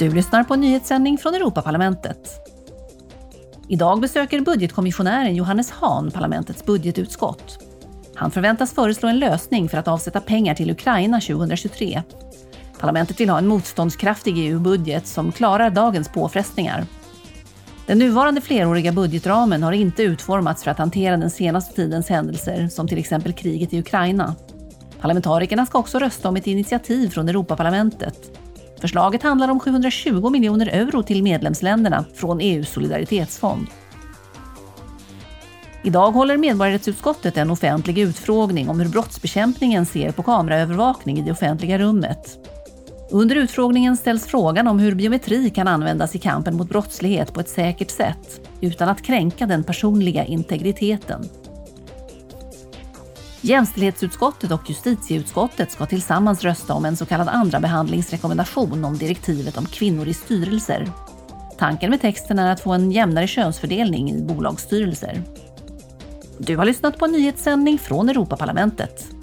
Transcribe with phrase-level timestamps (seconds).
[0.00, 2.40] Du lyssnar på en nyhetssändning från Europaparlamentet.
[3.68, 7.58] Idag besöker budgetkommissionären Johannes Hahn parlamentets budgetutskott.
[8.14, 12.02] Han förväntas föreslå en lösning för att avsätta pengar till Ukraina 2023.
[12.78, 16.86] Parlamentet vill ha en motståndskraftig EU-budget som klarar dagens påfrestningar.
[17.86, 22.88] Den nuvarande fleråriga budgetramen har inte utformats för att hantera den senaste tidens händelser, som
[22.88, 24.34] till exempel kriget i Ukraina.
[25.00, 28.39] Parlamentarikerna ska också rösta om ett initiativ från Europaparlamentet.
[28.80, 33.66] Förslaget handlar om 720 miljoner euro till medlemsländerna från EUs solidaritetsfond.
[35.82, 41.78] Idag håller medborgarrättsutskottet en offentlig utfrågning om hur brottsbekämpningen ser på kameraövervakning i det offentliga
[41.78, 42.38] rummet.
[43.10, 47.48] Under utfrågningen ställs frågan om hur biometri kan användas i kampen mot brottslighet på ett
[47.48, 51.28] säkert sätt utan att kränka den personliga integriteten.
[53.42, 59.66] Jämställdhetsutskottet och justitieutskottet ska tillsammans rösta om en så kallad andra behandlingsrekommendation om direktivet om
[59.66, 60.90] kvinnor i styrelser.
[61.58, 65.22] Tanken med texten är att få en jämnare könsfördelning i bolagsstyrelser.
[66.38, 69.19] Du har lyssnat på en nyhetssändning från Europaparlamentet.